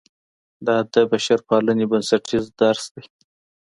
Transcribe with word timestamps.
دا 0.65 0.77
د 0.93 0.95
بشرپالنې 1.09 1.85
بنسټیز 1.91 2.45
درس 2.61 2.83
دی. 2.93 3.03